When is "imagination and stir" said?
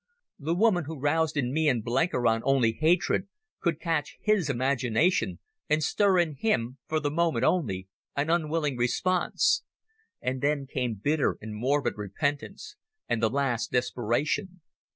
4.49-6.17